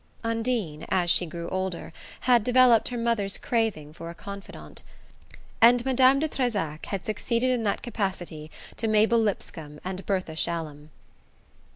[0.23, 4.81] Undine, as she grew older, had developed her mother's craving for a confidante,
[5.61, 10.89] and Madame de Trezac had succeeded in that capacity to Mabel Lipscomb and Bertha Shallum.